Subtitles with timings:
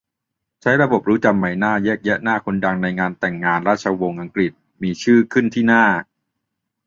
[0.61, 5.83] ใช้ระบบรู้จำใบหน้าแยกแยะหน้าคนดังในงานแต่งงานราชวงศ์อังกฤษ มีชื่อขึ้นที่หน้า